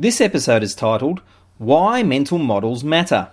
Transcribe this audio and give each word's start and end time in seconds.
This 0.00 0.20
episode 0.20 0.62
is 0.62 0.76
titled 0.76 1.22
Why 1.58 2.04
Mental 2.04 2.38
Models 2.38 2.84
Matter. 2.84 3.30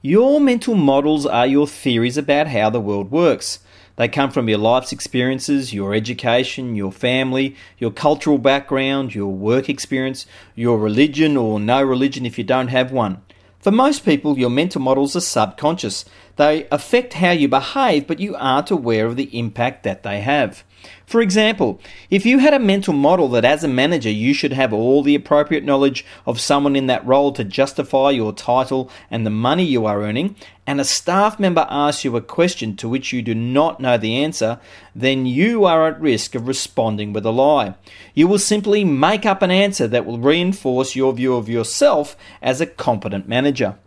Your 0.00 0.40
mental 0.40 0.74
models 0.74 1.26
are 1.26 1.46
your 1.46 1.66
theories 1.66 2.16
about 2.16 2.46
how 2.46 2.70
the 2.70 2.80
world 2.80 3.10
works. 3.10 3.58
They 3.96 4.08
come 4.08 4.30
from 4.30 4.48
your 4.48 4.56
life's 4.56 4.92
experiences, 4.92 5.74
your 5.74 5.92
education, 5.92 6.74
your 6.74 6.90
family, 6.90 7.54
your 7.76 7.90
cultural 7.90 8.38
background, 8.38 9.14
your 9.14 9.28
work 9.28 9.68
experience, 9.68 10.24
your 10.54 10.78
religion 10.78 11.36
or 11.36 11.60
no 11.60 11.82
religion 11.82 12.24
if 12.24 12.38
you 12.38 12.44
don't 12.44 12.68
have 12.68 12.90
one. 12.90 13.20
For 13.60 13.70
most 13.70 14.06
people, 14.06 14.38
your 14.38 14.48
mental 14.48 14.80
models 14.80 15.14
are 15.14 15.20
subconscious. 15.20 16.06
They 16.36 16.66
affect 16.70 17.14
how 17.14 17.32
you 17.32 17.46
behave, 17.46 18.06
but 18.06 18.18
you 18.18 18.34
aren't 18.34 18.70
aware 18.70 19.04
of 19.04 19.16
the 19.16 19.38
impact 19.38 19.82
that 19.82 20.02
they 20.02 20.22
have. 20.22 20.64
For 21.04 21.20
example, 21.20 21.78
if 22.08 22.24
you 22.24 22.38
had 22.38 22.54
a 22.54 22.58
mental 22.58 22.94
model 22.94 23.28
that 23.28 23.44
as 23.44 23.62
a 23.62 23.68
manager 23.68 24.08
you 24.08 24.32
should 24.32 24.54
have 24.54 24.72
all 24.72 25.02
the 25.02 25.14
appropriate 25.14 25.62
knowledge 25.62 26.06
of 26.24 26.40
someone 26.40 26.74
in 26.74 26.86
that 26.86 27.06
role 27.06 27.32
to 27.32 27.44
justify 27.44 28.12
your 28.12 28.32
title 28.32 28.90
and 29.10 29.26
the 29.26 29.30
money 29.30 29.64
you 29.64 29.84
are 29.84 30.02
earning, 30.02 30.36
and 30.70 30.80
a 30.80 30.84
staff 30.84 31.40
member 31.40 31.66
asks 31.68 32.04
you 32.04 32.16
a 32.16 32.20
question 32.20 32.76
to 32.76 32.88
which 32.88 33.12
you 33.12 33.22
do 33.22 33.34
not 33.34 33.80
know 33.80 33.98
the 33.98 34.22
answer, 34.22 34.60
then 34.94 35.26
you 35.26 35.64
are 35.64 35.88
at 35.88 36.00
risk 36.00 36.36
of 36.36 36.46
responding 36.46 37.12
with 37.12 37.26
a 37.26 37.32
lie. 37.32 37.74
You 38.14 38.28
will 38.28 38.38
simply 38.38 38.84
make 38.84 39.26
up 39.26 39.42
an 39.42 39.50
answer 39.50 39.88
that 39.88 40.06
will 40.06 40.20
reinforce 40.20 40.94
your 40.94 41.12
view 41.12 41.34
of 41.34 41.48
yourself 41.48 42.16
as 42.40 42.60
a 42.60 42.66
competent 42.66 43.26
manager. 43.26 43.78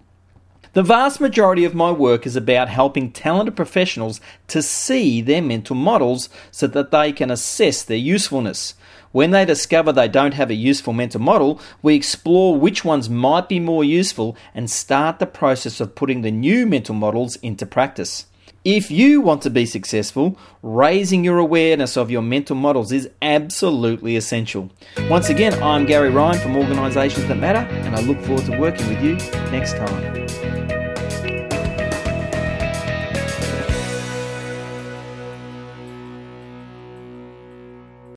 The 0.74 0.82
vast 0.82 1.22
majority 1.22 1.66
of 1.66 1.76
my 1.76 1.92
work 1.92 2.26
is 2.26 2.36
about 2.36 2.68
helping 2.68 3.12
talented 3.12 3.56
professionals 3.56 4.20
to 4.48 4.64
see 4.64 5.22
their 5.22 5.42
mental 5.42 5.76
models 5.76 6.30
so 6.50 6.66
that 6.66 6.90
they 6.90 7.12
can 7.12 7.30
assess 7.30 7.84
their 7.84 7.96
usefulness. 7.96 8.74
When 9.12 9.30
they 9.30 9.46
discover 9.46 9.92
they 9.92 10.08
don't 10.08 10.34
have 10.34 10.50
a 10.50 10.56
useful 10.56 10.94
mental 10.94 11.22
model, 11.22 11.62
we 11.84 11.94
explore 11.94 12.58
which 12.58 12.84
ones 12.84 13.08
might 13.08 13.48
be 13.48 13.60
more 13.60 13.84
useful 13.84 14.36
and 14.56 14.68
start 14.68 15.20
the 15.20 15.28
process 15.28 15.80
of 15.80 15.94
putting 15.94 16.24
the 16.24 16.32
new 16.32 16.66
mental 16.66 16.96
models 16.96 17.36
into 17.44 17.68
practice. 17.68 18.26
If 18.66 18.90
you 18.90 19.22
want 19.22 19.44
to 19.44 19.52
be 19.52 19.68
successful, 19.68 20.40
raising 20.64 21.24
your 21.24 21.38
awareness 21.38 21.96
of 21.96 22.10
your 22.10 22.24
mental 22.24 22.56
models 22.56 22.92
is 22.92 23.10
absolutely 23.22 24.16
essential. 24.16 24.72
Once 25.08 25.30
again, 25.30 25.54
I'm 25.62 25.86
Gary 25.86 26.10
Ryan 26.10 26.42
from 26.42 26.56
Organisations 26.56 27.28
That 27.28 27.38
Matter, 27.38 27.60
and 27.60 27.96
I 27.96 28.02
look 28.02 28.20
forward 28.22 28.46
to 28.46 28.58
working 28.58 28.88
with 28.88 29.04
you 29.04 29.16
next 29.52 29.74
time. 29.74 30.23